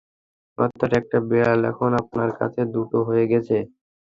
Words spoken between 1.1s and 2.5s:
বিড়াল এখন আপনার